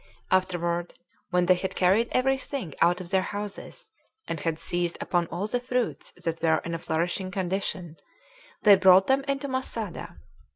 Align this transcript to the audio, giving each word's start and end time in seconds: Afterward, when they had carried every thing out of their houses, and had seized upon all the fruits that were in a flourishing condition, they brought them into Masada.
Afterward, 0.31 0.95
when 1.29 1.45
they 1.45 1.53
had 1.53 1.75
carried 1.75 2.07
every 2.11 2.39
thing 2.39 2.73
out 2.81 2.99
of 3.01 3.11
their 3.11 3.21
houses, 3.21 3.91
and 4.27 4.39
had 4.39 4.57
seized 4.57 4.97
upon 4.99 5.27
all 5.27 5.45
the 5.45 5.59
fruits 5.59 6.09
that 6.13 6.41
were 6.41 6.57
in 6.65 6.73
a 6.73 6.79
flourishing 6.79 7.29
condition, 7.29 7.97
they 8.63 8.75
brought 8.77 9.05
them 9.05 9.23
into 9.27 9.47
Masada. 9.47 10.17